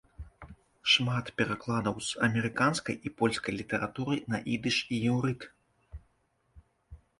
[0.93, 5.49] Шмат перакладаў з амерыканскай і польскай літаратуры на ідыш і іўрыт.